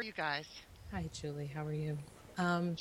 are 0.00 0.02
you 0.02 0.12
guys? 0.12 0.46
Hi, 0.92 1.10
Julie. 1.12 1.50
How 1.54 1.62
are 1.62 1.74
you? 1.74 1.98
Um, 2.38 2.74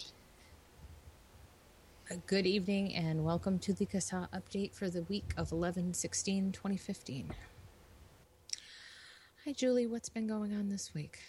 good 2.27 2.47
evening 2.47 2.95
and 2.95 3.25
welcome 3.25 3.59
to 3.59 3.73
the 3.73 3.85
CASAA 3.85 4.29
update 4.29 4.73
for 4.73 4.89
the 4.89 5.01
week 5.09 5.33
of 5.35 5.51
11 5.51 5.95
16 5.95 6.53
2015. 6.53 7.29
Hi, 9.43 9.51
Julie. 9.51 9.85
What's 9.85 10.07
been 10.07 10.27
going 10.27 10.53
on 10.53 10.69
this 10.69 10.93
week? 10.93 11.19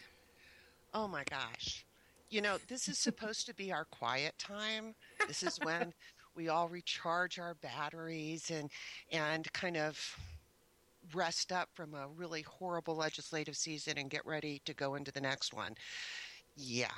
Oh 0.95 1.09
my 1.09 1.25
gosh. 1.29 1.85
You 2.29 2.41
know, 2.41 2.59
this 2.69 2.87
is 2.87 2.97
supposed 2.97 3.47
to 3.47 3.55
be 3.55 3.73
our 3.73 3.87
quiet 3.87 4.39
time. 4.39 4.95
This 5.27 5.43
is 5.43 5.59
when 5.65 5.93
we 6.37 6.51
all 6.51 6.69
recharge 6.69 7.41
our 7.41 7.55
batteries 7.55 8.53
and 8.53 8.71
and 9.11 9.53
kind 9.53 9.77
of 9.77 9.99
rest 11.15 11.53
up 11.53 11.69
from 11.75 11.95
a 11.95 12.09
really 12.09 12.43
horrible 12.43 12.97
legislative 12.97 13.57
season 13.57 13.99
and 13.99 14.11
get 14.11 14.25
ready 14.25 14.61
to 14.65 14.75
go 14.75 14.95
into 14.95 15.13
the 15.13 15.21
next 15.21 15.53
one. 15.53 15.75
Yeah. 16.57 16.93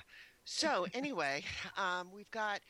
So, 0.44 0.86
anyway, 0.94 1.44
um, 1.76 2.10
we've 2.12 2.30
got 2.30 2.60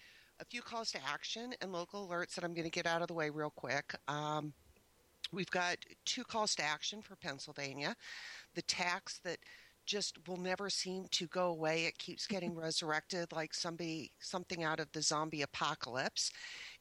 a 0.40 0.44
few 0.44 0.62
calls 0.62 0.90
to 0.92 0.98
action 1.08 1.54
and 1.60 1.72
local 1.72 2.08
alerts 2.08 2.34
that 2.34 2.44
I'm 2.44 2.54
going 2.54 2.64
to 2.64 2.70
get 2.70 2.86
out 2.86 3.02
of 3.02 3.08
the 3.08 3.14
way 3.14 3.30
real 3.30 3.50
quick. 3.50 3.94
Um, 4.08 4.52
we've 5.32 5.50
got 5.50 5.76
two 6.04 6.24
calls 6.24 6.54
to 6.56 6.62
action 6.64 7.00
for 7.00 7.16
Pennsylvania. 7.16 7.94
The 8.54 8.62
tax 8.62 9.20
that 9.24 9.38
just 9.86 10.16
will 10.26 10.36
never 10.36 10.70
seem 10.70 11.06
to 11.10 11.26
go 11.28 11.46
away. 11.46 11.84
It 11.84 11.98
keeps 11.98 12.26
getting 12.28 12.54
resurrected 12.54 13.32
like 13.32 13.54
somebody 13.54 14.10
something 14.20 14.64
out 14.64 14.80
of 14.80 14.90
the 14.92 15.02
zombie 15.02 15.42
apocalypse. 15.42 16.30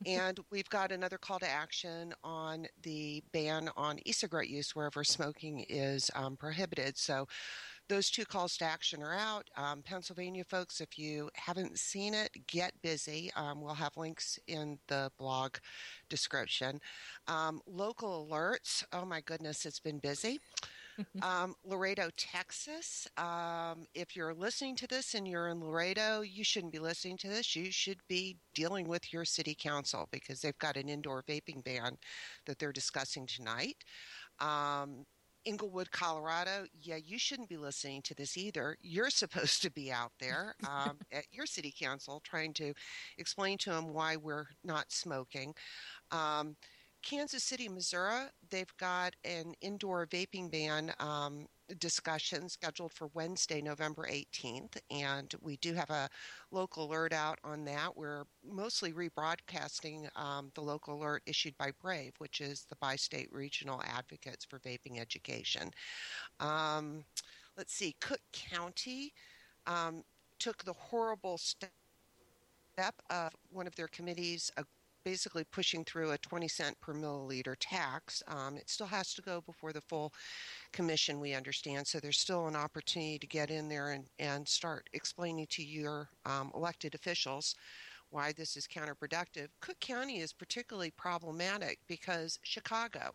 and 0.06 0.40
we've 0.52 0.70
got 0.70 0.92
another 0.92 1.18
call 1.18 1.40
to 1.40 1.50
action 1.50 2.14
on 2.24 2.68
the 2.84 3.24
ban 3.32 3.70
on 3.78 4.00
e-cigarette 4.06 4.50
use 4.50 4.76
wherever 4.76 5.04
smoking 5.04 5.66
is 5.70 6.10
um, 6.16 6.36
prohibited. 6.36 6.98
So 6.98 7.28
those 7.92 8.10
two 8.10 8.24
calls 8.24 8.56
to 8.58 8.66
action 8.66 9.04
are 9.04 9.14
out. 9.14 9.50
Um, 9.58 9.82
Pennsylvania 9.84 10.46
folks, 10.46 10.80
if 10.80 10.98
you 10.98 11.30
haven't 11.36 11.78
seen 11.78 12.14
it, 12.14 12.30
get 12.48 12.72
busy. 12.82 13.32
Um, 13.36 13.62
we'll 13.62 13.74
have 13.74 13.98
links 13.98 14.40
in 14.48 14.80
the 14.88 15.12
blog 15.20 15.58
description. 16.10 16.80
Um, 17.28 17.60
local 17.68 18.28
alerts. 18.30 18.84
Oh 18.94 19.06
my 19.06 19.20
goodness, 19.20 19.66
it's 19.66 19.82
been 19.82 20.00
busy. 20.00 20.40
Um, 21.22 21.56
Laredo, 21.64 22.10
Texas. 22.18 23.08
Um, 23.18 23.86
if 23.94 24.16
you're 24.16 24.34
listening 24.34 24.76
to 24.78 24.88
this 24.88 25.14
and 25.14 25.28
you're 25.28 25.50
in 25.50 25.60
Laredo, 25.60 26.22
you 26.22 26.44
shouldn't 26.44 26.74
be 26.74 26.80
listening 26.80 27.18
to 27.18 27.28
this. 27.28 27.56
You 27.56 27.72
should 27.72 28.00
be 28.08 28.38
dealing 28.54 28.88
with 28.88 29.12
your 29.14 29.26
city 29.26 29.56
council 29.58 30.08
because 30.12 30.42
they've 30.42 30.58
got 30.58 30.78
an 30.78 30.90
indoor 30.90 31.24
vaping 31.24 31.64
ban 31.64 31.98
that 32.46 32.60
they're 32.60 32.72
discussing 32.72 33.28
tonight. 33.28 33.78
Um, 34.40 35.06
Englewood, 35.46 35.92
Colorado, 35.92 36.66
yeah, 36.82 36.98
you 36.98 37.18
shouldn't 37.18 37.50
be 37.50 37.58
listening 37.58 38.02
to 38.04 38.16
this 38.16 38.38
either. 38.38 38.78
You're 38.82 39.10
supposed 39.10 39.62
to 39.64 39.72
be 39.72 39.92
out 39.92 40.12
there 40.20 40.56
um, 40.68 41.00
at 41.12 41.26
your 41.32 41.46
city 41.46 41.74
council 41.78 42.22
trying 42.24 42.54
to 42.56 42.74
explain 43.18 43.58
to 43.60 43.72
them 43.72 43.94
why 43.94 44.16
we're 44.16 44.48
not 44.64 44.92
smoking. 44.92 45.54
Um, 46.12 46.56
Kansas 47.04 47.44
City, 47.44 47.68
Missouri, 47.68 48.28
they've 48.50 48.76
got 48.78 49.16
an 49.26 49.54
indoor 49.62 50.06
vaping 50.06 50.52
ban 50.52 50.94
um, 51.00 51.48
discussion 51.80 52.48
scheduled 52.48 52.94
for 52.94 53.10
Wednesday, 53.14 53.62
November 53.62 54.08
18th, 54.08 54.78
and 54.92 55.34
we 55.42 55.58
do 55.58 55.74
have 55.74 55.90
a 55.90 56.10
local 56.52 56.86
alert 56.86 57.14
out 57.14 57.40
on 57.44 57.66
that. 57.66 57.96
We're 57.96 58.24
mostly 58.48 58.94
rebroadcasting 58.94 60.08
um, 60.16 60.52
the 60.54 60.62
local 60.62 60.96
alert 60.98 61.24
issued 61.26 61.58
by 61.58 61.72
Brave, 61.82 62.14
which 62.20 62.40
is 62.40 62.66
the 62.70 62.76
bi 62.76 62.96
state 62.96 63.30
regional 63.32 63.82
advocates 63.86 64.46
for 64.46 64.60
vaping 64.60 65.00
education. 65.00 65.72
Um, 66.40 67.04
let's 67.58 67.74
see, 67.74 67.96
Cook 68.00 68.22
County 68.32 69.14
um, 69.66 70.04
took 70.40 70.64
the 70.64 70.74
horrible 70.74 71.38
step 71.38 71.72
of 73.10 73.32
one 73.50 73.68
of 73.68 73.76
their 73.76 73.88
committees 73.88 74.52
basically 75.04 75.44
pushing 75.44 75.84
through 75.84 76.12
a 76.12 76.18
20 76.18 76.48
cent 76.48 76.80
per 76.82 76.94
milliliter 76.94 77.56
tax. 77.60 78.22
Um, 78.28 78.58
it 78.58 78.70
still 78.70 78.88
has 78.88 79.14
to 79.16 79.22
go 79.22 79.42
before 79.42 79.74
the 79.74 79.82
full 79.82 80.14
commission, 80.72 81.20
we 81.20 81.34
understand. 81.34 81.88
So 81.88 82.00
there's 82.00 82.20
still 82.20 82.48
an 82.48 82.56
opportunity 82.56 83.20
to 83.20 83.28
get 83.28 83.50
in 83.50 83.70
there 83.70 83.92
and, 83.92 84.06
and 84.20 84.48
start 84.48 84.90
explaining 84.94 85.48
to 85.52 85.64
your 85.64 86.10
um, 86.26 86.52
elected 86.56 86.96
officials 86.96 87.56
why 88.10 88.34
this 88.34 88.58
is 88.58 88.68
counterproductive. 88.68 89.48
Cook 89.62 89.80
County 89.80 90.20
is 90.20 90.34
particularly 90.34 90.92
problematic 90.92 91.80
because 91.88 92.40
Chicago 92.44 93.14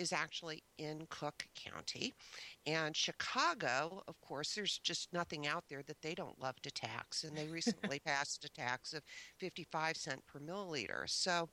is 0.00 0.14
actually 0.14 0.62
in 0.78 1.06
Cook 1.10 1.44
County. 1.54 2.14
And 2.66 2.96
Chicago, 2.96 4.02
of 4.08 4.18
course, 4.22 4.54
there's 4.54 4.78
just 4.78 5.12
nothing 5.12 5.46
out 5.46 5.64
there 5.68 5.82
that 5.86 6.00
they 6.00 6.14
don't 6.14 6.40
love 6.40 6.60
to 6.62 6.70
tax. 6.70 7.22
And 7.22 7.36
they 7.36 7.46
recently 7.46 7.98
passed 8.06 8.44
a 8.44 8.48
tax 8.48 8.94
of 8.94 9.02
55 9.38 9.96
cent 9.98 10.26
per 10.26 10.40
milliliter. 10.40 11.06
So, 11.06 11.50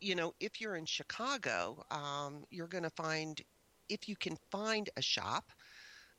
you 0.00 0.14
know, 0.14 0.34
if 0.40 0.60
you're 0.60 0.76
in 0.76 0.84
Chicago, 0.84 1.84
um, 1.90 2.44
you're 2.50 2.66
going 2.66 2.84
to 2.84 2.90
find, 2.90 3.40
if 3.88 4.10
you 4.10 4.14
can 4.14 4.36
find 4.50 4.90
a 4.98 5.02
shop 5.02 5.50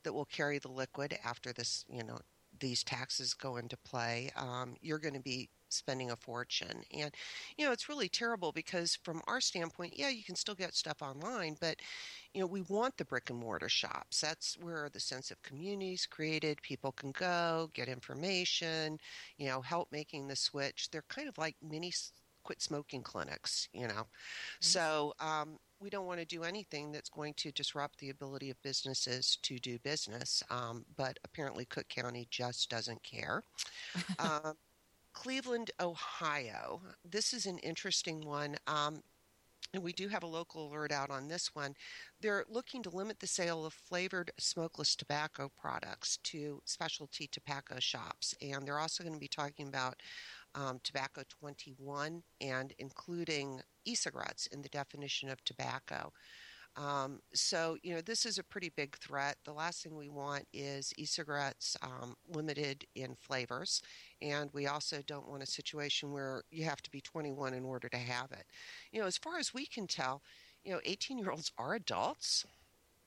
that 0.02 0.12
will 0.12 0.26
carry 0.26 0.58
the 0.58 0.70
liquid 0.70 1.16
after 1.24 1.52
this, 1.52 1.84
you 1.88 2.02
know, 2.02 2.18
these 2.58 2.82
taxes 2.82 3.34
go 3.34 3.56
into 3.56 3.76
play, 3.78 4.30
um, 4.36 4.74
you're 4.80 4.98
going 4.98 5.14
to 5.14 5.20
be 5.20 5.48
spending 5.74 6.10
a 6.10 6.16
fortune. 6.16 6.82
And, 6.92 7.14
you 7.56 7.66
know, 7.66 7.72
it's 7.72 7.88
really 7.88 8.08
terrible 8.08 8.52
because 8.52 8.98
from 9.02 9.22
our 9.26 9.40
standpoint, 9.40 9.98
yeah, 9.98 10.08
you 10.08 10.24
can 10.24 10.36
still 10.36 10.54
get 10.54 10.74
stuff 10.74 11.02
online, 11.02 11.56
but, 11.60 11.76
you 12.32 12.40
know, 12.40 12.46
we 12.46 12.62
want 12.62 12.96
the 12.96 13.04
brick 13.04 13.30
and 13.30 13.38
mortar 13.38 13.68
shops. 13.68 14.20
That's 14.20 14.56
where 14.60 14.88
the 14.92 15.00
sense 15.00 15.30
of 15.30 15.42
community 15.42 15.94
is 15.94 16.06
created. 16.06 16.62
People 16.62 16.92
can 16.92 17.12
go, 17.12 17.70
get 17.74 17.88
information, 17.88 18.98
you 19.38 19.48
know, 19.48 19.60
help 19.60 19.90
making 19.92 20.28
the 20.28 20.36
switch. 20.36 20.90
They're 20.90 21.04
kind 21.08 21.28
of 21.28 21.38
like 21.38 21.56
mini 21.62 21.92
quit 22.44 22.62
smoking 22.62 23.02
clinics, 23.02 23.68
you 23.72 23.88
know. 23.88 23.94
Mm-hmm. 23.94 24.60
So, 24.60 25.14
um, 25.20 25.58
we 25.80 25.90
don't 25.90 26.06
want 26.06 26.18
to 26.18 26.24
do 26.24 26.44
anything 26.44 26.92
that's 26.92 27.10
going 27.10 27.34
to 27.34 27.52
disrupt 27.52 27.98
the 27.98 28.08
ability 28.08 28.48
of 28.48 28.60
businesses 28.62 29.38
to 29.42 29.58
do 29.58 29.78
business. 29.80 30.42
Um, 30.50 30.84
but 30.96 31.18
apparently, 31.24 31.66
Cook 31.66 31.88
County 31.88 32.26
just 32.30 32.70
doesn't 32.70 33.02
care. 33.02 33.42
um, 34.18 34.54
Cleveland, 35.14 35.70
Ohio. 35.80 36.82
This 37.08 37.32
is 37.32 37.46
an 37.46 37.58
interesting 37.58 38.20
one. 38.26 38.56
Um, 38.66 39.02
and 39.72 39.82
we 39.82 39.92
do 39.92 40.08
have 40.08 40.22
a 40.22 40.26
local 40.26 40.68
alert 40.68 40.92
out 40.92 41.10
on 41.10 41.26
this 41.26 41.54
one. 41.54 41.74
They're 42.20 42.44
looking 42.48 42.82
to 42.82 42.90
limit 42.90 43.18
the 43.18 43.26
sale 43.26 43.64
of 43.64 43.72
flavored 43.72 44.30
smokeless 44.38 44.94
tobacco 44.94 45.50
products 45.58 46.18
to 46.24 46.60
specialty 46.64 47.26
tobacco 47.26 47.76
shops. 47.80 48.34
And 48.42 48.66
they're 48.66 48.78
also 48.78 49.02
going 49.02 49.14
to 49.14 49.20
be 49.20 49.28
talking 49.28 49.68
about 49.68 50.00
um, 50.54 50.78
Tobacco 50.84 51.22
21 51.40 52.22
and 52.40 52.72
including 52.78 53.60
e 53.84 53.94
cigarettes 53.94 54.46
in 54.46 54.62
the 54.62 54.68
definition 54.68 55.28
of 55.28 55.42
tobacco. 55.44 56.12
Um, 56.76 57.20
so, 57.32 57.76
you 57.82 57.94
know, 57.94 58.00
this 58.00 58.26
is 58.26 58.38
a 58.38 58.42
pretty 58.42 58.70
big 58.70 58.96
threat. 58.98 59.36
The 59.44 59.52
last 59.52 59.82
thing 59.82 59.96
we 59.96 60.08
want 60.08 60.46
is 60.52 60.92
e 60.96 61.04
cigarettes 61.04 61.76
um, 61.82 62.16
limited 62.28 62.84
in 62.94 63.14
flavors. 63.14 63.80
And 64.20 64.50
we 64.52 64.66
also 64.66 65.00
don't 65.06 65.28
want 65.28 65.42
a 65.42 65.46
situation 65.46 66.12
where 66.12 66.42
you 66.50 66.64
have 66.64 66.82
to 66.82 66.90
be 66.90 67.00
21 67.00 67.54
in 67.54 67.64
order 67.64 67.88
to 67.88 67.96
have 67.96 68.32
it. 68.32 68.46
You 68.90 69.00
know, 69.00 69.06
as 69.06 69.18
far 69.18 69.38
as 69.38 69.54
we 69.54 69.66
can 69.66 69.86
tell, 69.86 70.22
you 70.64 70.72
know, 70.72 70.80
18 70.84 71.18
year 71.18 71.30
olds 71.30 71.52
are 71.58 71.74
adults. 71.74 72.44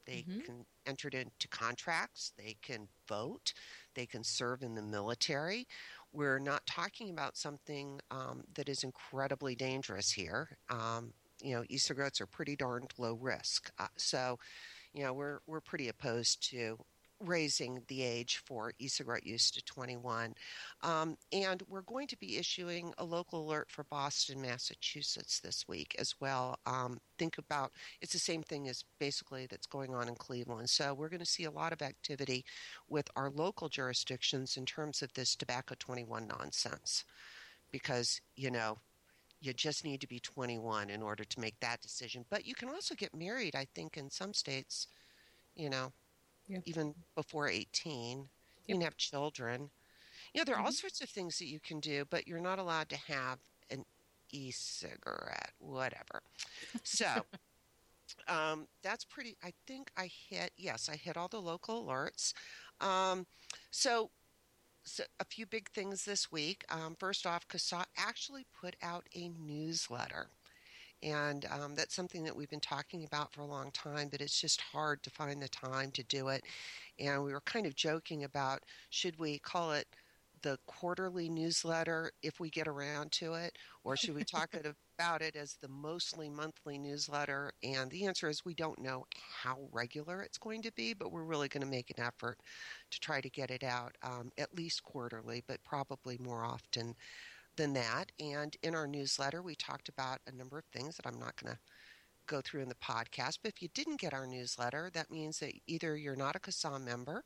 They 0.05 0.23
mm-hmm. 0.27 0.39
can 0.39 0.65
enter 0.85 1.09
into 1.09 1.47
contracts. 1.49 2.31
They 2.37 2.55
can 2.61 2.87
vote. 3.09 3.53
They 3.93 4.05
can 4.05 4.23
serve 4.23 4.61
in 4.61 4.73
the 4.75 4.81
military. 4.81 5.67
We're 6.13 6.39
not 6.39 6.65
talking 6.65 7.09
about 7.09 7.35
something 7.35 7.99
um, 8.09 8.43
that 8.55 8.69
is 8.69 8.85
incredibly 8.85 9.55
dangerous 9.55 10.11
here. 10.11 10.57
Um, 10.69 11.11
you 11.41 11.55
know, 11.55 11.63
e-cigarettes 11.69 12.21
are 12.21 12.25
pretty 12.25 12.55
darned 12.55 12.91
low 12.97 13.13
risk. 13.13 13.71
Uh, 13.79 13.87
so, 13.97 14.39
you 14.93 15.03
know, 15.03 15.13
we're 15.13 15.39
we're 15.47 15.61
pretty 15.61 15.89
opposed 15.89 16.49
to 16.51 16.77
raising 17.19 17.81
the 17.87 18.03
age 18.03 18.41
for 18.45 18.71
e-cigarette 18.79 19.25
use 19.25 19.49
to 19.51 19.63
21. 19.63 20.33
Um, 20.83 21.17
and 21.31 21.63
we're 21.67 21.81
going 21.81 22.07
to 22.07 22.17
be 22.17 22.37
issuing 22.37 22.93
a 22.97 23.03
local 23.03 23.47
alert 23.47 23.71
for 23.71 23.83
Boston, 23.85 24.41
Massachusetts 24.41 25.39
this 25.39 25.67
week 25.67 25.95
as 25.97 26.13
well. 26.19 26.59
Um, 26.65 26.99
think 27.17 27.37
about 27.37 27.71
it's 28.01 28.13
the 28.13 28.19
same 28.19 28.43
thing 28.43 28.67
as 28.67 28.83
basically 28.99 29.47
that's 29.49 29.67
going 29.67 29.95
on 29.95 30.07
in 30.07 30.15
Cleveland. 30.15 30.69
So 30.69 30.93
we're 30.93 31.09
going 31.09 31.19
to 31.19 31.25
see 31.25 31.45
a 31.45 31.51
lot 31.51 31.73
of 31.73 31.81
activity 31.81 32.45
with 32.87 33.09
our 33.15 33.29
local 33.31 33.69
jurisdictions 33.69 34.57
in 34.57 34.65
terms 34.65 35.01
of 35.01 35.11
this 35.13 35.35
tobacco 35.35 35.75
21 35.79 36.27
nonsense. 36.27 37.03
Because, 37.71 38.21
you 38.35 38.49
know, 38.49 38.77
you 39.39 39.53
just 39.53 39.83
need 39.83 40.01
to 40.01 40.07
be 40.07 40.19
21 40.19 40.89
in 40.89 41.01
order 41.01 41.23
to 41.23 41.39
make 41.39 41.59
that 41.59 41.81
decision. 41.81 42.25
But 42.29 42.45
you 42.45 42.55
can 42.55 42.69
also 42.69 42.95
get 42.95 43.15
married, 43.15 43.55
I 43.55 43.67
think, 43.75 43.97
in 43.97 44.09
some 44.09 44.33
states, 44.33 44.87
you 45.55 45.69
know, 45.69 45.91
even 46.65 46.95
before 47.15 47.47
18. 47.47 48.17
Yep. 48.19 48.27
You 48.67 48.75
can 48.75 48.81
have 48.81 48.97
children. 48.97 49.69
You 50.33 50.41
know, 50.41 50.45
there 50.45 50.55
are 50.55 50.57
mm-hmm. 50.57 50.65
all 50.65 50.71
sorts 50.71 51.01
of 51.01 51.09
things 51.09 51.37
that 51.37 51.47
you 51.47 51.59
can 51.59 51.79
do, 51.79 52.05
but 52.09 52.27
you're 52.27 52.39
not 52.39 52.59
allowed 52.59 52.89
to 52.89 52.97
have 53.07 53.39
an 53.69 53.85
e 54.31 54.51
cigarette, 54.51 55.53
whatever. 55.59 56.21
So. 56.83 57.05
Um, 58.29 58.67
that's 58.83 59.03
pretty. 59.03 59.35
I 59.43 59.51
think 59.67 59.91
I 59.97 60.09
hit. 60.29 60.51
Yes, 60.57 60.89
I 60.89 60.95
hit 60.95 61.17
all 61.17 61.27
the 61.27 61.41
local 61.41 61.85
alerts. 61.85 62.33
Um, 62.79 63.25
so, 63.71 64.11
so, 64.87 65.03
a 65.19 65.25
few 65.25 65.45
big 65.45 65.69
things 65.69 66.05
this 66.05 66.31
week. 66.31 66.63
Um, 66.69 66.95
first 66.97 67.25
off, 67.25 67.47
CASAA 67.47 67.83
actually 67.97 68.45
put 68.59 68.75
out 68.81 69.05
a 69.15 69.29
newsletter. 69.39 70.27
And 71.03 71.45
um, 71.51 71.75
that's 71.75 71.93
something 71.95 72.23
that 72.23 72.35
we've 72.35 72.49
been 72.49 72.59
talking 72.59 73.03
about 73.03 73.31
for 73.31 73.41
a 73.41 73.45
long 73.45 73.69
time, 73.71 74.07
but 74.09 74.21
it's 74.21 74.39
just 74.39 74.61
hard 74.61 75.03
to 75.03 75.11
find 75.11 75.41
the 75.41 75.49
time 75.49 75.91
to 75.91 76.03
do 76.03 76.29
it. 76.29 76.43
And 76.99 77.23
we 77.23 77.33
were 77.33 77.41
kind 77.41 77.67
of 77.67 77.75
joking 77.75 78.23
about 78.23 78.63
should 78.89 79.19
we 79.19 79.37
call 79.37 79.73
it 79.73 79.87
the 80.41 80.57
quarterly 80.65 81.29
newsletter 81.29 82.11
if 82.23 82.39
we 82.39 82.49
get 82.49 82.67
around 82.67 83.11
to 83.11 83.33
it, 83.33 83.57
or 83.83 83.95
should 83.95 84.15
we 84.15 84.23
talk 84.23 84.49
about 84.97 85.21
it 85.21 85.35
as 85.35 85.55
the 85.61 85.67
mostly 85.67 86.29
monthly 86.29 86.77
newsletter? 86.79 87.51
And 87.63 87.91
the 87.91 88.05
answer 88.05 88.29
is 88.29 88.43
we 88.43 88.55
don't 88.55 88.81
know 88.81 89.05
how 89.43 89.67
regular 89.71 90.21
it's 90.21 90.37
going 90.39 90.63
to 90.63 90.71
be, 90.73 90.93
but 90.93 91.11
we're 91.11 91.23
really 91.23 91.47
going 91.47 91.61
to 91.63 91.69
make 91.69 91.91
an 91.91 92.03
effort 92.03 92.39
to 92.91 92.99
try 92.99 93.21
to 93.21 93.29
get 93.29 93.51
it 93.51 93.63
out 93.63 93.95
um, 94.03 94.31
at 94.37 94.55
least 94.55 94.83
quarterly, 94.83 95.43
but 95.47 95.63
probably 95.63 96.17
more 96.19 96.43
often 96.43 96.95
than 97.57 97.73
that. 97.73 98.11
And 98.19 98.55
in 98.63 98.75
our 98.75 98.87
newsletter, 98.87 99.41
we 99.41 99.55
talked 99.55 99.89
about 99.89 100.19
a 100.27 100.35
number 100.35 100.57
of 100.57 100.65
things 100.73 100.95
that 100.97 101.07
I'm 101.07 101.19
not 101.19 101.35
going 101.35 101.53
to 101.53 101.59
go 102.27 102.41
through 102.41 102.63
in 102.63 102.69
the 102.69 102.75
podcast. 102.75 103.37
But 103.41 103.53
if 103.53 103.61
you 103.61 103.69
didn't 103.73 104.01
get 104.01 104.13
our 104.13 104.27
newsletter, 104.27 104.89
that 104.93 105.11
means 105.11 105.39
that 105.39 105.53
either 105.67 105.95
you're 105.95 106.15
not 106.15 106.35
a 106.35 106.39
CASAA 106.39 106.83
member 106.83 107.23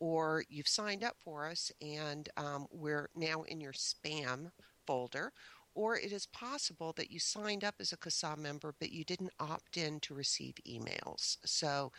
or 0.00 0.44
you've 0.48 0.68
signed 0.68 1.02
up 1.02 1.16
for 1.18 1.48
us 1.48 1.72
and 1.80 2.28
um, 2.36 2.66
we're 2.70 3.08
now 3.16 3.42
in 3.42 3.60
your 3.60 3.72
spam 3.72 4.50
folder, 4.86 5.32
or 5.78 5.96
it 5.96 6.10
is 6.10 6.26
possible 6.26 6.92
that 6.96 7.08
you 7.08 7.20
signed 7.20 7.62
up 7.62 7.76
as 7.78 7.92
a 7.92 7.96
CASAA 7.96 8.36
member 8.36 8.74
but 8.80 8.90
you 8.90 9.04
didn't 9.04 9.30
opt 9.38 9.76
in 9.76 10.00
to 10.00 10.12
receive 10.12 10.56
emails. 10.66 11.36
So, 11.44 11.92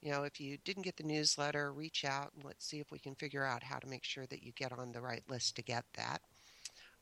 you 0.00 0.12
know, 0.12 0.22
if 0.22 0.40
you 0.40 0.58
didn't 0.64 0.84
get 0.84 0.96
the 0.96 1.02
newsletter, 1.02 1.72
reach 1.72 2.04
out 2.04 2.30
and 2.36 2.44
let's 2.44 2.64
see 2.64 2.78
if 2.78 2.92
we 2.92 3.00
can 3.00 3.16
figure 3.16 3.44
out 3.44 3.64
how 3.64 3.80
to 3.80 3.88
make 3.88 4.04
sure 4.04 4.26
that 4.26 4.44
you 4.44 4.52
get 4.52 4.72
on 4.72 4.92
the 4.92 5.00
right 5.00 5.24
list 5.28 5.56
to 5.56 5.62
get 5.62 5.84
that. 5.96 6.20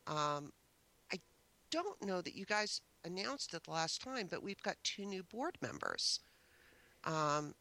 Um, 0.06 0.50
I 1.12 1.18
don't 1.70 2.02
know 2.02 2.22
that 2.22 2.34
you 2.34 2.46
guys 2.46 2.80
announced 3.04 3.52
it 3.52 3.64
the 3.64 3.70
last 3.70 4.00
time, 4.00 4.26
but 4.30 4.42
we've 4.42 4.62
got 4.62 4.76
two 4.82 5.04
new 5.04 5.24
board 5.24 5.58
members. 5.60 6.20
Um, 7.04 7.54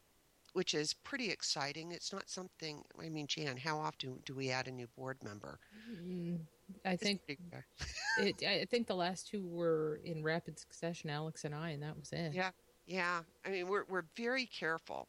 which 0.54 0.74
is 0.76 0.94
pretty 0.94 1.32
exciting. 1.32 1.92
It's 1.92 2.14
not 2.14 2.30
something. 2.30 2.84
I 3.04 3.10
mean, 3.10 3.28
Jan, 3.28 3.58
how 3.58 3.80
often 3.80 4.20
do 4.24 4.36
we 4.36 4.52
add 4.52 4.68
a 4.68 4.72
new 4.72 4.88
board 4.96 5.18
member? 5.24 5.60
Mm, 6.00 6.40
I 6.86 6.96
think 6.96 7.22
it, 7.28 8.44
I 8.46 8.66
think 8.66 8.88
the 8.88 8.96
last 8.96 9.28
two 9.28 9.46
were 9.46 10.00
in 10.04 10.24
rapid 10.24 10.60
succession, 10.60 11.10
Alex 11.10 11.46
and 11.46 11.56
I, 11.56 11.72
and 11.72 11.84
that 11.84 11.98
was 11.98 12.12
it. 12.12 12.34
Yeah, 12.34 12.52
yeah. 12.86 13.22
I 13.46 13.50
mean, 13.50 13.68
we're 13.68 13.86
we're 13.90 14.06
very 14.16 14.46
careful 14.46 15.08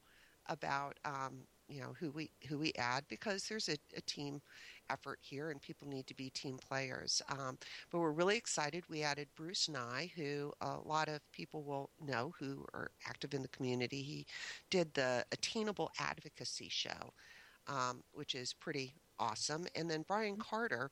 about 0.48 0.98
um, 1.04 1.40
you 1.68 1.80
know 1.80 1.94
who 1.98 2.10
we 2.10 2.30
who 2.48 2.58
we 2.58 2.72
add 2.78 3.04
because 3.08 3.48
there's 3.48 3.68
a, 3.68 3.76
a 3.96 4.00
team 4.02 4.40
effort 4.90 5.18
here, 5.22 5.50
and 5.50 5.60
people 5.60 5.88
need 5.88 6.06
to 6.06 6.14
be 6.14 6.30
team 6.30 6.58
players. 6.58 7.22
Um, 7.28 7.58
but 7.90 7.98
we're 7.98 8.12
really 8.12 8.36
excited. 8.36 8.84
We 8.88 9.02
added 9.02 9.28
Bruce 9.34 9.68
Nye, 9.68 10.10
who 10.14 10.52
a 10.60 10.76
lot 10.84 11.08
of 11.08 11.20
people 11.32 11.62
will 11.62 11.90
know 12.04 12.34
who 12.38 12.64
are 12.74 12.90
active 13.08 13.34
in 13.34 13.42
the 13.42 13.48
community. 13.48 14.02
He 14.02 14.26
did 14.70 14.92
the 14.94 15.24
Attainable 15.32 15.90
Advocacy 15.98 16.68
Show, 16.68 17.12
um, 17.66 18.02
which 18.12 18.34
is 18.34 18.52
pretty 18.52 18.94
awesome. 19.18 19.66
And 19.74 19.90
then 19.90 20.04
Brian 20.06 20.36
Carter 20.36 20.90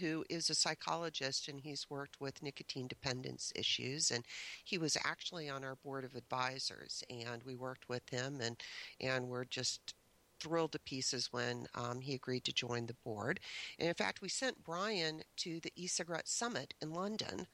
who 0.00 0.24
is 0.28 0.50
a 0.50 0.54
psychologist 0.54 1.48
and 1.48 1.60
he's 1.60 1.88
worked 1.88 2.20
with 2.20 2.42
nicotine 2.42 2.88
dependence 2.88 3.52
issues 3.54 4.10
and 4.10 4.24
he 4.64 4.78
was 4.78 4.96
actually 5.04 5.48
on 5.48 5.64
our 5.64 5.76
board 5.76 6.04
of 6.04 6.14
advisors 6.14 7.02
and 7.10 7.42
we 7.44 7.54
worked 7.54 7.88
with 7.88 8.08
him 8.10 8.40
and 8.40 8.56
and 9.00 9.26
we're 9.28 9.44
just 9.44 9.94
thrilled 10.40 10.72
to 10.72 10.78
pieces 10.80 11.32
when 11.32 11.66
um, 11.74 12.00
he 12.00 12.14
agreed 12.14 12.44
to 12.44 12.52
join 12.52 12.86
the 12.86 12.96
board. 13.04 13.40
And 13.78 13.88
in 13.88 13.94
fact, 13.94 14.20
we 14.20 14.28
sent 14.28 14.62
Brian 14.64 15.22
to 15.38 15.60
the 15.60 15.72
e-cigarette 15.76 16.28
summit 16.28 16.74
in 16.82 16.92
London 16.92 17.46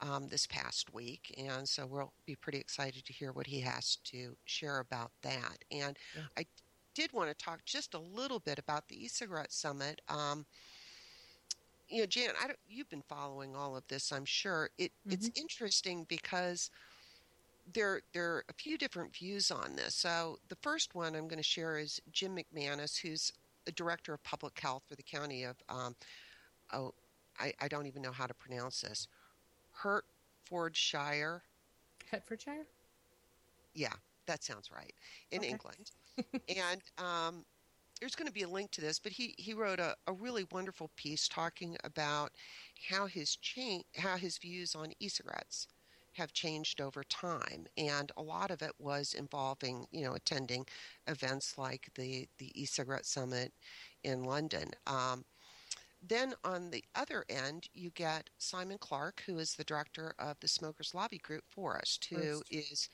um, 0.00 0.28
this 0.28 0.46
past 0.46 0.92
week, 0.92 1.34
and 1.38 1.68
so 1.68 1.86
we'll 1.86 2.12
be 2.26 2.34
pretty 2.34 2.58
excited 2.58 3.04
to 3.04 3.12
hear 3.12 3.32
what 3.32 3.46
he 3.46 3.60
has 3.60 3.96
to 4.04 4.36
share 4.44 4.80
about 4.80 5.12
that. 5.22 5.64
And 5.70 5.96
yeah. 6.14 6.22
I 6.36 6.46
did 6.94 7.12
want 7.12 7.30
to 7.30 7.44
talk 7.44 7.64
just 7.64 7.94
a 7.94 7.98
little 7.98 8.40
bit 8.40 8.58
about 8.58 8.88
the 8.88 9.04
e-cigarette 9.04 9.52
summit. 9.52 10.00
Um, 10.08 10.46
you 11.88 12.00
know, 12.00 12.06
Jan, 12.06 12.30
I 12.42 12.46
don't, 12.46 12.58
you've 12.68 12.88
been 12.88 13.04
following 13.08 13.54
all 13.54 13.76
of 13.76 13.86
this, 13.88 14.12
I'm 14.12 14.24
sure. 14.24 14.70
It, 14.78 14.92
mm-hmm. 15.06 15.12
It's 15.12 15.30
interesting 15.34 16.06
because 16.08 16.70
there 17.72 18.00
there 18.12 18.24
are 18.24 18.44
a 18.48 18.52
few 18.52 18.76
different 18.76 19.14
views 19.14 19.50
on 19.50 19.76
this. 19.76 19.94
So 19.94 20.38
the 20.48 20.56
first 20.56 20.94
one 20.94 21.14
I'm 21.14 21.28
going 21.28 21.38
to 21.38 21.42
share 21.42 21.78
is 21.78 22.00
Jim 22.12 22.36
McManus, 22.36 22.98
who's 22.98 23.32
a 23.66 23.72
director 23.72 24.12
of 24.12 24.22
public 24.22 24.58
health 24.60 24.82
for 24.88 24.96
the 24.96 25.02
county 25.02 25.44
of 25.44 25.56
um, 25.68 25.94
oh 26.72 26.92
I, 27.40 27.52
I 27.60 27.68
don't 27.68 27.86
even 27.86 28.02
know 28.02 28.12
how 28.12 28.26
to 28.26 28.34
pronounce 28.34 28.82
this 28.82 29.08
Hertfordshire. 29.72 31.42
Hertfordshire. 32.10 32.66
Yeah, 33.74 33.92
that 34.26 34.44
sounds 34.44 34.70
right 34.70 34.94
in 35.30 35.40
okay. 35.40 35.48
England, 35.48 35.90
and 36.56 36.80
um, 36.98 37.44
there's 38.04 38.14
going 38.14 38.28
to 38.28 38.32
be 38.34 38.42
a 38.42 38.48
link 38.48 38.70
to 38.70 38.82
this, 38.82 38.98
but 38.98 39.12
he, 39.12 39.34
he 39.38 39.54
wrote 39.54 39.80
a, 39.80 39.96
a 40.06 40.12
really 40.12 40.44
wonderful 40.52 40.90
piece 40.94 41.26
talking 41.26 41.74
about 41.84 42.32
how 42.90 43.06
his 43.06 43.34
cha- 43.36 43.80
how 43.96 44.18
his 44.18 44.36
views 44.36 44.74
on 44.74 44.92
e-cigarettes 45.00 45.68
have 46.12 46.34
changed 46.34 46.82
over 46.82 47.02
time, 47.04 47.66
and 47.78 48.12
a 48.18 48.22
lot 48.22 48.50
of 48.50 48.60
it 48.60 48.72
was 48.78 49.14
involving, 49.14 49.86
you 49.90 50.04
know, 50.04 50.12
attending 50.12 50.66
events 51.06 51.56
like 51.56 51.88
the 51.94 52.28
the 52.36 52.52
e-cigarette 52.54 53.06
summit 53.06 53.54
in 54.02 54.22
London. 54.22 54.68
Um, 54.86 55.24
then 56.06 56.34
on 56.44 56.70
the 56.70 56.84
other 56.94 57.24
end, 57.30 57.68
you 57.72 57.88
get 57.88 58.28
Simon 58.36 58.76
Clark, 58.76 59.22
who 59.24 59.38
is 59.38 59.54
the 59.54 59.64
director 59.64 60.12
of 60.18 60.38
the 60.40 60.48
Smokers 60.48 60.94
Lobby 60.94 61.16
Group 61.16 61.44
Forest, 61.48 62.06
who 62.10 62.16
First. 62.16 62.42
is 62.50 62.90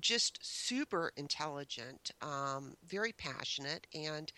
just 0.00 0.38
super 0.44 1.12
intelligent, 1.16 2.10
um, 2.22 2.74
very 2.86 3.12
passionate, 3.12 3.86
and 3.94 4.32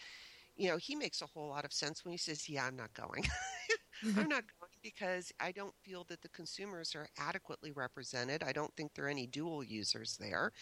you 0.57 0.69
know 0.69 0.77
he 0.79 0.95
makes 0.97 1.23
a 1.23 1.27
whole 1.27 1.49
lot 1.49 1.65
of 1.65 1.73
sense 1.73 2.05
when 2.05 2.13
he 2.13 2.19
says, 2.19 2.49
"Yeah, 2.49 2.67
I'm 2.67 2.77
not 2.77 2.95
going. 2.95 3.25
I'm 4.17 4.29
not 4.29 4.45
going 4.61 4.73
because 4.83 5.33
I 5.41 5.53
don't 5.53 5.75
feel 5.83 6.05
that 6.09 6.23
the 6.23 6.29
consumers 6.29 6.95
are 6.95 7.09
adequately 7.19 7.73
represented. 7.73 8.43
I 8.43 8.53
don't 8.53 8.75
think 8.77 8.95
there 8.95 9.07
are 9.07 9.09
any 9.11 9.27
dual 9.27 9.65
users 9.65 10.17
there. 10.19 10.53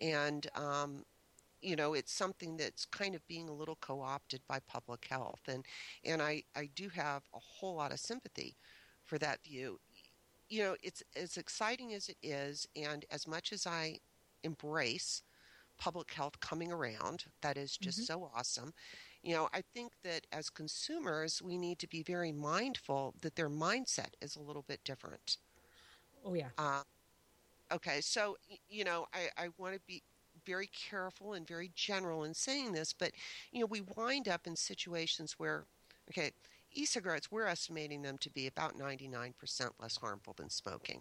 And, 0.00 0.46
um, 0.54 1.04
you 1.62 1.76
know, 1.76 1.94
it's 1.94 2.12
something 2.12 2.56
that's 2.56 2.84
kind 2.86 3.14
of 3.14 3.26
being 3.28 3.48
a 3.48 3.54
little 3.54 3.76
co-opted 3.80 4.42
by 4.48 4.60
public 4.60 5.06
health, 5.08 5.42
and 5.48 5.64
and 6.04 6.22
I 6.22 6.44
I 6.56 6.68
do 6.74 6.88
have 6.90 7.22
a 7.34 7.38
whole 7.40 7.76
lot 7.76 7.92
of 7.92 8.00
sympathy 8.00 8.56
for 9.04 9.18
that 9.18 9.44
view. 9.44 9.78
You 10.48 10.62
know, 10.64 10.76
it's 10.82 11.02
as 11.16 11.36
exciting 11.38 11.94
as 11.94 12.08
it 12.08 12.18
is, 12.22 12.66
and 12.76 13.04
as 13.10 13.26
much 13.26 13.52
as 13.52 13.66
I 13.66 14.00
embrace 14.44 15.22
public 15.78 16.12
health 16.12 16.38
coming 16.40 16.70
around, 16.70 17.24
that 17.40 17.56
is 17.56 17.76
just 17.76 17.98
mm-hmm. 17.98 18.20
so 18.20 18.30
awesome 18.34 18.72
you 19.22 19.34
know, 19.34 19.48
I 19.54 19.62
think 19.74 19.92
that 20.02 20.26
as 20.32 20.50
consumers, 20.50 21.40
we 21.40 21.56
need 21.56 21.78
to 21.78 21.86
be 21.86 22.02
very 22.02 22.32
mindful 22.32 23.14
that 23.20 23.36
their 23.36 23.48
mindset 23.48 24.14
is 24.20 24.36
a 24.36 24.40
little 24.40 24.62
bit 24.62 24.80
different. 24.84 25.38
Oh, 26.24 26.34
yeah. 26.34 26.48
Uh, 26.58 26.82
okay, 27.70 28.00
so, 28.00 28.36
you 28.68 28.84
know, 28.84 29.06
I, 29.14 29.44
I 29.44 29.48
want 29.58 29.74
to 29.74 29.80
be 29.86 30.02
very 30.44 30.68
careful 30.68 31.34
and 31.34 31.46
very 31.46 31.70
general 31.76 32.24
in 32.24 32.34
saying 32.34 32.72
this, 32.72 32.92
but, 32.92 33.12
you 33.52 33.60
know, 33.60 33.66
we 33.66 33.82
wind 33.96 34.28
up 34.28 34.46
in 34.46 34.56
situations 34.56 35.34
where, 35.38 35.66
okay, 36.10 36.32
e 36.72 36.84
cigarettes, 36.84 37.30
we're 37.30 37.46
estimating 37.46 38.02
them 38.02 38.18
to 38.18 38.30
be 38.30 38.48
about 38.48 38.76
99% 38.76 39.34
less 39.78 39.96
harmful 39.96 40.34
than 40.36 40.50
smoking. 40.50 41.00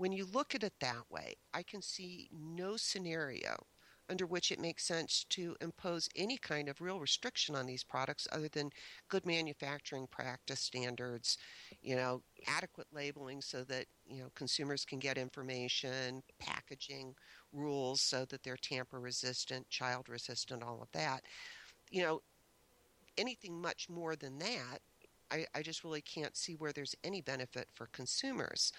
When 0.00 0.12
you 0.12 0.24
look 0.24 0.54
at 0.54 0.62
it 0.62 0.72
that 0.80 1.10
way, 1.10 1.34
I 1.52 1.62
can 1.62 1.82
see 1.82 2.30
no 2.32 2.78
scenario 2.78 3.66
under 4.08 4.24
which 4.24 4.50
it 4.50 4.58
makes 4.58 4.86
sense 4.86 5.26
to 5.28 5.54
impose 5.60 6.08
any 6.16 6.38
kind 6.38 6.70
of 6.70 6.80
real 6.80 6.98
restriction 6.98 7.54
on 7.54 7.66
these 7.66 7.84
products 7.84 8.26
other 8.32 8.48
than 8.48 8.70
good 9.10 9.26
manufacturing 9.26 10.06
practice 10.06 10.60
standards, 10.60 11.36
you 11.82 11.96
know, 11.96 12.22
adequate 12.46 12.86
labeling 12.94 13.42
so 13.42 13.62
that, 13.64 13.84
you 14.08 14.22
know, 14.22 14.30
consumers 14.34 14.86
can 14.86 14.98
get 14.98 15.18
information, 15.18 16.22
packaging 16.38 17.14
rules 17.52 18.00
so 18.00 18.24
that 18.24 18.42
they're 18.42 18.56
tamper 18.56 19.00
resistant, 19.00 19.68
child 19.68 20.08
resistant, 20.08 20.62
all 20.62 20.80
of 20.80 20.90
that. 20.92 21.24
You 21.90 22.04
know, 22.04 22.22
anything 23.18 23.60
much 23.60 23.90
more 23.90 24.16
than 24.16 24.38
that, 24.38 24.78
I, 25.30 25.44
I 25.54 25.60
just 25.60 25.84
really 25.84 26.00
can't 26.00 26.36
see 26.36 26.54
where 26.54 26.72
there's 26.72 26.96
any 27.04 27.20
benefit 27.20 27.68
for 27.74 27.86
consumers. 27.92 28.72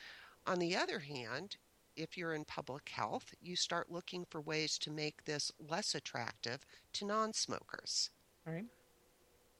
On 0.45 0.59
the 0.59 0.75
other 0.75 0.99
hand, 0.99 1.57
if 1.95 2.15
you're 2.15 2.35
in 2.35 2.45
public 2.45 2.89
health, 2.89 3.33
you 3.39 3.55
start 3.55 3.89
looking 3.89 4.23
for 4.25 4.39
ways 4.39 4.77
to 4.77 4.91
make 4.91 5.23
this 5.23 5.51
less 5.57 5.95
attractive 5.95 6.63
to 6.93 7.05
non 7.05 7.33
smokers. 7.33 8.11
Right. 8.45 8.65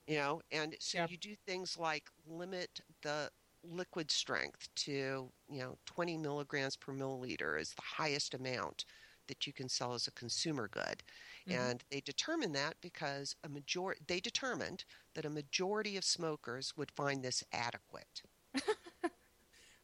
You 0.07 0.15
know, 0.17 0.41
and 0.51 0.75
so 0.79 0.99
you 0.99 1.17
do 1.17 1.35
things 1.35 1.77
like 1.77 2.09
limit 2.25 2.81
the 3.01 3.31
liquid 3.63 4.11
strength 4.11 4.67
to, 4.75 5.31
you 5.47 5.59
know, 5.59 5.77
20 5.85 6.17
milligrams 6.17 6.75
per 6.75 6.93
milliliter 6.93 7.59
is 7.59 7.73
the 7.73 7.81
highest 7.81 8.33
amount 8.33 8.85
that 9.27 9.45
you 9.47 9.53
can 9.53 9.69
sell 9.69 9.93
as 9.93 10.07
a 10.07 10.11
consumer 10.11 10.67
good. 10.67 11.03
Mhm. 11.45 11.71
And 11.71 11.83
they 11.89 12.01
determined 12.01 12.55
that 12.55 12.79
because 12.81 13.35
a 13.43 13.49
major 13.49 13.95
they 14.05 14.19
determined 14.19 14.85
that 15.15 15.25
a 15.25 15.29
majority 15.29 15.97
of 15.97 16.03
smokers 16.05 16.75
would 16.75 16.91
find 16.91 17.23
this 17.23 17.43
adequate. 17.51 18.23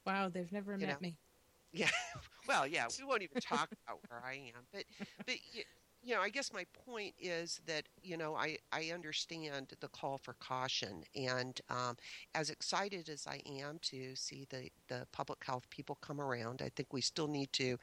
Wow, 0.07 0.29
they've 0.29 0.51
never 0.51 0.77
You 0.77 0.87
met 0.87 0.99
know. 0.99 1.01
me. 1.01 1.17
Yeah. 1.71 1.89
Well, 2.47 2.67
yeah, 2.67 2.87
we 2.97 3.03
won't 3.05 3.23
even 3.23 3.37
talk 3.39 3.69
about 3.87 4.01
where 4.07 4.23
I 4.25 4.35
am. 4.55 4.67
But 4.73 4.85
but 5.25 5.35
y- 5.55 5.63
you 6.01 6.15
know, 6.15 6.21
I 6.21 6.29
guess 6.29 6.53
my 6.53 6.65
point 6.73 7.15
is 7.19 7.59
that, 7.65 7.87
you 8.01 8.17
know, 8.17 8.35
I 8.35 8.57
I 8.71 8.91
understand 8.91 9.73
the 9.79 9.89
call 9.89 10.17
for 10.17 10.33
caution 10.35 11.03
and 11.15 11.59
um 11.69 11.97
as 12.35 12.49
excited 12.49 13.09
as 13.09 13.27
I 13.27 13.41
am 13.45 13.79
to 13.83 14.15
see 14.15 14.45
the 14.49 14.69
the 14.89 15.07
public 15.11 15.43
health 15.45 15.69
people 15.69 15.97
come 16.01 16.21
around, 16.21 16.61
I 16.61 16.69
think 16.75 16.93
we 16.93 17.01
still 17.01 17.27
need 17.27 17.51
to 17.53 17.77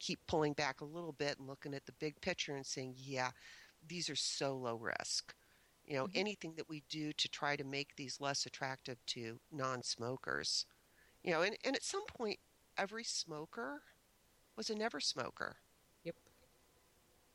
keep 0.00 0.20
pulling 0.26 0.54
back 0.54 0.80
a 0.80 0.84
little 0.86 1.12
bit 1.12 1.38
and 1.38 1.46
looking 1.48 1.74
at 1.74 1.86
the 1.86 1.92
big 1.92 2.20
picture 2.20 2.54
and 2.56 2.66
saying, 2.66 2.94
yeah, 2.96 3.30
these 3.86 4.08
are 4.10 4.16
so 4.16 4.56
low 4.56 4.76
risk. 4.76 5.34
You 5.84 5.94
know, 5.96 6.06
Mhm. 6.06 6.14
anything 6.14 6.54
that 6.56 6.68
we 6.68 6.82
do 6.88 7.12
to 7.14 7.28
try 7.28 7.56
to 7.56 7.64
make 7.64 7.96
these 7.96 8.20
less 8.20 8.46
attractive 8.46 8.98
to 9.08 9.40
non-smokers. 9.50 10.66
You 11.22 11.32
know, 11.32 11.42
and, 11.42 11.56
and 11.64 11.76
at 11.76 11.82
some 11.82 12.04
point 12.06 12.38
every 12.78 13.04
smoker 13.04 13.82
was 14.56 14.70
a 14.70 14.74
never 14.74 15.00
smoker. 15.00 15.56
Yep. 16.04 16.16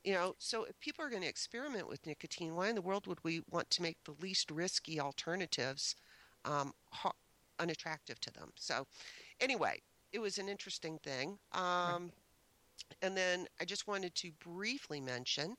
You 0.03 0.13
know, 0.13 0.35
so 0.37 0.63
if 0.65 0.79
people 0.79 1.03
are 1.03 1.09
going 1.09 1.21
to 1.21 1.27
experiment 1.27 1.87
with 1.87 2.05
nicotine, 2.05 2.55
why 2.55 2.69
in 2.69 2.75
the 2.75 2.81
world 2.81 3.07
would 3.07 3.23
we 3.23 3.41
want 3.49 3.69
to 3.71 3.81
make 3.81 3.97
the 4.03 4.15
least 4.21 4.51
risky 4.51 4.99
alternatives 4.99 5.95
um, 6.45 6.73
ho- 6.91 7.11
unattractive 7.59 8.19
to 8.21 8.33
them? 8.33 8.51
So, 8.55 8.85
anyway, 9.39 9.81
it 10.11 10.19
was 10.19 10.37
an 10.37 10.49
interesting 10.49 10.99
thing. 10.99 11.37
Um, 11.53 12.11
and 13.01 13.15
then 13.17 13.47
I 13.59 13.65
just 13.65 13.87
wanted 13.87 14.15
to 14.15 14.31
briefly 14.43 15.01
mention 15.01 15.55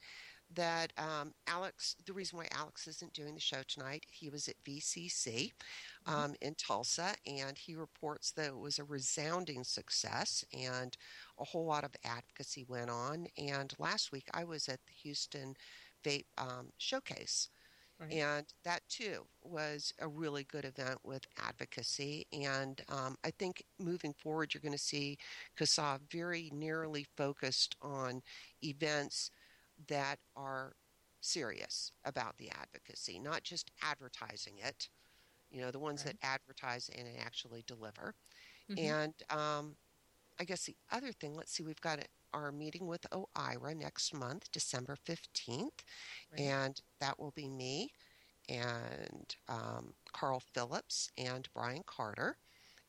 that 0.54 0.92
um, 0.96 1.32
Alex, 1.46 1.96
the 2.06 2.12
reason 2.12 2.38
why 2.38 2.46
Alex 2.52 2.86
isn't 2.86 3.12
doing 3.12 3.34
the 3.34 3.40
show 3.40 3.62
tonight, 3.66 4.06
he 4.10 4.28
was 4.28 4.48
at 4.48 4.54
VCC 4.64 5.52
um, 6.06 6.34
in 6.40 6.54
Tulsa, 6.54 7.14
and 7.26 7.58
he 7.58 7.74
reports 7.74 8.30
that 8.32 8.46
it 8.46 8.58
was 8.58 8.78
a 8.78 8.84
resounding 8.84 9.64
success 9.64 10.44
and 10.52 10.96
a 11.38 11.44
whole 11.44 11.66
lot 11.66 11.84
of 11.84 11.94
advocacy 12.04 12.64
went 12.68 12.90
on. 12.90 13.26
And 13.36 13.72
last 13.78 14.12
week 14.12 14.28
I 14.32 14.44
was 14.44 14.68
at 14.68 14.80
the 14.86 14.92
Houston 15.02 15.54
Vape 16.04 16.26
um, 16.38 16.68
Showcase. 16.78 17.48
Right. 17.98 18.12
And 18.12 18.46
that 18.64 18.82
too 18.90 19.26
was 19.42 19.92
a 20.00 20.08
really 20.08 20.44
good 20.44 20.66
event 20.66 20.98
with 21.02 21.24
advocacy. 21.42 22.26
And 22.30 22.80
um, 22.90 23.16
I 23.24 23.30
think 23.30 23.64
moving 23.78 24.12
forward, 24.12 24.52
you're 24.52 24.60
going 24.60 24.72
to 24.72 24.78
see 24.78 25.16
CASAA 25.58 26.00
very 26.10 26.50
narrowly 26.54 27.06
focused 27.16 27.74
on 27.80 28.20
events 28.62 29.30
that 29.88 30.18
are 30.36 30.74
serious 31.20 31.92
about 32.04 32.36
the 32.38 32.50
advocacy, 32.50 33.18
not 33.18 33.42
just 33.42 33.70
advertising 33.82 34.58
it, 34.58 34.88
you 35.50 35.60
know, 35.60 35.70
the 35.70 35.78
ones 35.78 36.02
Right. 36.02 36.04
that 36.04 36.16
advertise 36.22 36.88
and 36.96 37.08
actually 37.18 37.62
deliver. 37.66 38.14
Mhm. 38.68 38.96
And 38.96 39.14
um, 39.30 39.76
I 40.38 40.44
guess 40.44 40.64
the 40.64 40.76
other 40.90 41.12
thing, 41.12 41.34
let's 41.34 41.52
see, 41.52 41.62
we've 41.64 41.80
got 41.80 42.00
our 42.32 42.52
meeting 42.52 42.86
with 42.86 43.06
OIRA 43.12 43.74
next 43.76 44.14
month, 44.14 44.50
December 44.52 44.96
15th, 44.96 45.84
Right. 46.32 46.54
and 46.54 46.80
that 47.00 47.18
will 47.18 47.32
be 47.32 47.48
me 47.48 47.90
and 48.48 49.36
um, 49.48 49.94
Carl 50.12 50.40
Phillips 50.54 51.10
and 51.16 51.48
Brian 51.54 51.82
Carter. 51.86 52.38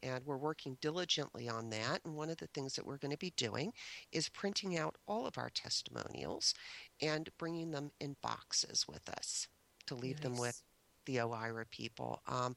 And 0.04 0.26
we're 0.26 0.38
working 0.38 0.78
diligently 0.82 1.50
on 1.50 1.70
that. 1.72 2.02
And 2.06 2.16
one 2.16 2.30
of 2.30 2.38
the 2.38 2.48
things 2.48 2.76
that 2.76 2.86
we're 2.86 2.98
going 2.98 3.12
to 3.12 3.18
be 3.18 3.34
doing 3.36 3.74
is 4.12 4.30
printing 4.30 4.78
out 4.78 4.96
all 5.08 5.26
of 5.26 5.38
our 5.38 5.50
testimonials 5.50 6.54
and 7.02 7.30
bringing 7.38 7.72
them 7.72 7.92
in 8.00 8.16
boxes 8.22 8.86
with 8.88 9.08
us 9.10 9.48
to 9.88 9.96
leave 9.96 10.22
them 10.22 10.38
with 10.38 10.62
the 11.06 11.18
OIRA 11.18 11.66
people. 11.70 12.22
Um, 12.28 12.56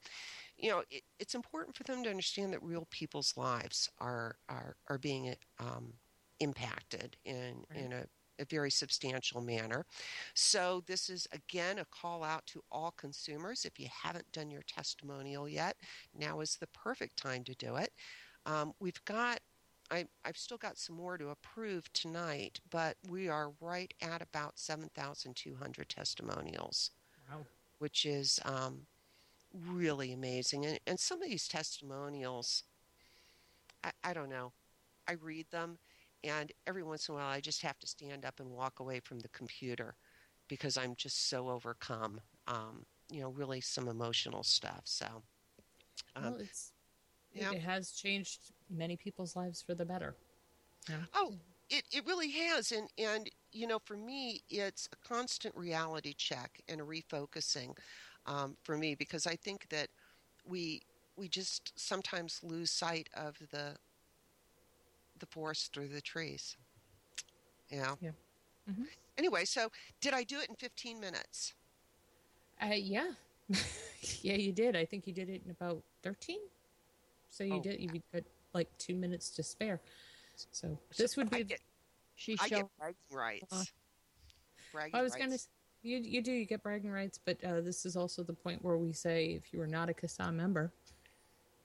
you 0.59 0.71
know, 0.71 0.83
it, 0.91 1.03
it's 1.19 1.35
important 1.35 1.77
for 1.77 1.85
them 1.85 2.03
to 2.05 2.11
understand 2.11 2.53
that 2.53 2.63
real 2.63 2.87
people's 2.91 3.37
lives 3.37 3.89
are 3.99 4.37
are, 4.49 4.77
are 4.89 4.99
being 4.99 5.35
um, 5.59 5.95
impacted 6.41 7.17
in 7.25 7.65
Right. 7.71 7.85
in 7.85 7.93
a, 7.93 8.05
a 8.41 8.45
very 8.47 8.71
substantial 8.71 9.41
manner. 9.43 9.85
So 10.35 10.83
this 10.87 11.11
is 11.11 11.27
again 11.33 11.79
a 11.79 11.85
call 11.87 12.25
out 12.25 12.47
to 12.49 12.63
all 12.73 12.93
consumers. 12.97 13.65
If 13.65 13.79
you 13.79 13.89
haven't 14.03 14.33
done 14.33 14.51
your 14.51 14.63
testimonial 14.63 15.49
yet, 15.49 15.77
now 16.19 16.41
is 16.41 16.57
the 16.57 16.69
perfect 16.69 17.17
time 17.17 17.45
to 17.45 17.55
do 17.55 17.77
it. 17.77 17.93
Um, 18.47 18.73
we've 18.81 19.05
got. 19.05 19.41
I, 19.93 20.07
I've 20.25 20.37
still 20.39 20.57
got 20.59 20.79
some 20.79 20.97
more 20.97 21.19
to 21.19 21.31
approve 21.31 21.93
tonight, 21.93 22.61
but 22.71 22.97
we 23.09 23.29
are 23.29 23.53
right 23.61 23.93
at 24.01 24.23
about 24.23 24.59
7,200 24.59 25.89
testimonials 25.89 26.93
Wow. 27.31 27.47
which 27.79 28.07
is 28.07 28.39
um, 28.45 28.87
really 29.53 30.13
amazing. 30.13 30.67
And, 30.67 30.79
and 30.87 31.01
some 31.01 31.23
of 31.23 31.29
these 31.29 31.49
testimonials, 31.49 32.65
I, 33.85 33.91
I 34.05 34.13
don't 34.15 34.31
know, 34.31 34.53
I 35.09 35.13
read 35.13 35.47
them, 35.51 35.79
and 36.25 36.53
every 36.67 36.83
once 36.83 37.09
in 37.09 37.15
a 37.15 37.19
while 37.19 37.29
I 37.29 37.41
just 37.41 37.63
have 37.63 37.79
to 37.79 37.87
stand 37.87 38.25
up 38.25 38.41
and 38.41 38.51
walk 38.51 38.81
away 38.81 39.01
from 39.01 39.21
the 39.21 39.29
computer 39.29 39.95
because 40.49 40.77
I'm 40.77 40.95
just 40.97 41.29
so 41.29 41.49
overcome. 41.49 42.21
Um, 42.47 42.85
you 43.11 43.21
know, 43.21 43.31
really 43.31 43.61
some 43.61 43.89
emotional 43.89 44.43
stuff. 44.43 44.83
So, 44.85 45.07
um, 46.17 46.25
well, 46.25 46.37
it's 46.41 46.73
yeah. 47.33 47.53
it 47.53 47.63
has 47.63 47.93
changed 47.93 48.53
many 48.69 48.97
people's 48.97 49.37
lives 49.37 49.63
for 49.63 49.75
the 49.75 49.85
better. 49.85 50.15
Yeah. 50.89 50.97
Oh, 51.15 51.35
it, 51.69 51.85
it 51.93 52.07
really 52.07 52.31
has. 52.31 52.73
And, 52.73 52.89
and, 52.99 53.31
you 53.53 53.67
know, 53.67 53.79
for 53.85 53.97
me, 53.97 54.43
it's 54.51 54.89
a 54.93 55.09
constant 55.09 55.55
reality 55.57 56.15
check 56.15 56.61
and 56.69 56.81
a 56.81 56.85
refocusing 56.85 57.77
um, 58.27 58.57
for 58.63 58.77
me 58.77 58.95
because 58.95 59.27
I 59.27 59.37
think 59.37 59.69
that 59.71 59.89
we 60.47 60.83
we 61.17 61.29
just 61.29 61.73
sometimes 61.77 62.41
lose 62.43 62.71
sight 62.71 63.09
of 63.15 63.37
the 63.51 63.77
the 65.21 65.27
forest 65.27 65.73
through 65.73 65.89
the 65.89 66.01
trees. 66.01 66.57
You 67.69 67.81
know? 67.83 67.97
Yeah. 68.01 68.11
Mhm. 68.69 68.87
Anyway, 69.17 69.45
so 69.45 69.69
did 70.01 70.15
I 70.15 70.25
do 70.25 70.41
it 70.41 70.49
in 70.49 70.57
15 70.57 70.99
minutes? 70.99 71.55
Uh, 72.63 72.75
yeah, 72.75 73.13
yeah, 74.23 74.35
you 74.35 74.53
did. 74.53 74.77
I 74.77 74.85
think 74.85 75.07
you 75.07 75.13
did 75.13 75.29
it 75.29 75.43
in 75.45 75.51
about 75.51 75.83
thirteen. 76.03 76.41
So 77.31 77.45
you 77.45 77.55
Oh. 77.55 77.63
did. 77.63 77.81
You 77.81 78.03
got 78.13 78.23
like 78.53 78.69
two 78.79 78.95
minutes 78.95 79.31
to 79.31 79.43
spare. 79.43 79.81
So 80.53 80.79
this 80.97 81.17
would 81.17 81.33
I 81.33 81.39
be. 81.39 81.45
get, 81.45 81.61
She 82.17 82.37
I 82.41 82.49
get 82.49 82.67
bragging 82.79 82.97
rights. 83.11 83.53
Uh, 83.53 83.65
bragging 84.73 84.95
I 84.99 85.03
was 85.03 85.15
going 85.15 85.31
to. 85.31 85.39
You 85.83 85.99
you 85.99 86.21
do 86.21 86.33
you 86.33 86.45
get 86.45 86.63
bragging 86.63 86.91
rights, 86.91 87.19
but 87.25 87.43
uh, 87.45 87.63
this 87.63 87.87
is 87.87 87.97
also 87.97 88.23
the 88.23 88.35
point 88.35 88.63
where 88.63 88.77
we 88.77 88.93
say 88.93 89.33
if 89.33 89.53
you 89.55 89.61
are 89.63 89.67
not 89.67 89.89
a 89.89 89.95
CASAA 89.95 90.35
member, 90.35 90.71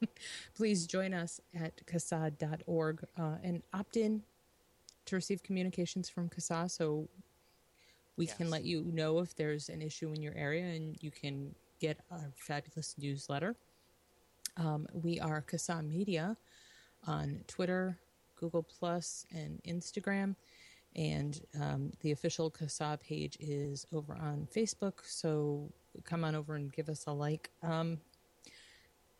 please 0.55 0.85
join 0.87 1.13
us 1.13 1.39
at 1.53 1.85
CASAA.org 1.85 3.03
uh, 3.17 3.35
and 3.43 3.61
opt 3.73 3.97
in 3.97 4.23
to 5.05 5.15
receive 5.15 5.43
communications 5.43 6.09
from 6.09 6.29
CASAA 6.29 6.69
so 6.69 7.07
we 8.17 8.27
can 8.27 8.49
let 8.49 8.63
you 8.63 8.83
know 8.83 9.19
if 9.19 9.35
there's 9.35 9.69
an 9.69 9.81
issue 9.81 10.11
in 10.13 10.21
your 10.21 10.33
area 10.35 10.63
and 10.63 10.97
you 11.01 11.11
can 11.11 11.53
get 11.79 11.99
our 12.11 12.31
fabulous 12.35 12.95
newsletter. 12.97 13.55
Um, 14.57 14.87
we 14.93 15.19
are 15.19 15.41
CASAA 15.41 15.85
Media 15.85 16.37
on 17.05 17.41
Twitter, 17.47 17.97
Google 18.35 18.63
Plus, 18.63 19.25
and 19.31 19.61
Instagram. 19.67 20.35
And 20.95 21.41
um, 21.61 21.91
the 21.99 22.11
official 22.11 22.49
CASAA 22.49 23.01
page 23.01 23.37
is 23.41 23.85
over 23.91 24.13
on 24.13 24.47
Facebook. 24.55 24.99
So 25.03 25.69
come 26.05 26.23
on 26.23 26.35
over 26.35 26.55
and 26.55 26.71
give 26.71 26.87
us 26.87 27.05
a 27.07 27.11
like. 27.11 27.49
Um, 27.61 27.97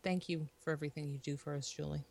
thank 0.06 0.30
you 0.30 0.48
for 0.62 0.72
everything 0.72 1.10
you 1.10 1.18
do 1.18 1.36
for 1.36 1.54
us, 1.56 1.70
Julie. 1.70 2.06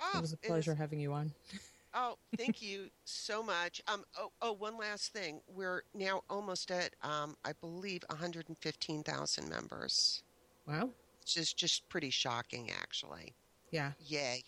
Oh, 0.00 0.18
it 0.18 0.20
was 0.20 0.32
a 0.32 0.38
is- 0.42 0.48
pleasure 0.48 0.74
having 0.74 0.98
you 0.98 1.12
on. 1.12 1.32
Oh, 1.96 2.18
thank 2.36 2.60
you 2.60 2.88
so 3.04 3.40
much. 3.40 3.80
Um, 3.86 4.02
oh, 4.18 4.32
oh, 4.42 4.50
one 4.50 4.76
last 4.76 5.12
thing. 5.12 5.40
We're 5.46 5.82
now 5.94 6.22
almost 6.28 6.72
at, 6.72 6.90
um, 7.02 7.36
I 7.44 7.52
believe, 7.60 8.02
115,000 8.08 9.48
members, 9.48 10.24
Wow. 10.66 10.90
which 11.20 11.36
is 11.36 11.52
just 11.52 11.88
pretty 11.88 12.10
shocking, 12.10 12.72
actually. 12.72 13.32
Yeah. 13.70 13.92
Yay. 14.08 14.42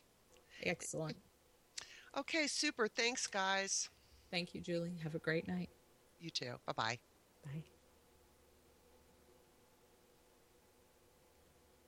Excellent. 0.64 1.16
Okay, 2.18 2.48
super. 2.48 2.88
Thanks, 2.88 3.28
guys. 3.28 3.90
Thank 4.32 4.52
you, 4.52 4.60
Julie. 4.60 4.96
Have 5.04 5.14
a 5.14 5.20
great 5.20 5.46
night. 5.46 5.68
You 6.18 6.30
too. 6.30 6.54
Bye 6.66 6.72
bye. 6.72 6.98
Bye. 7.44 7.62